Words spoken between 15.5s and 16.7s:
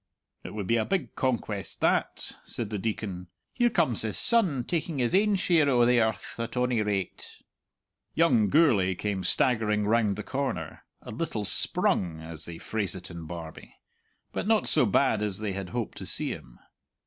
had hoped to see him.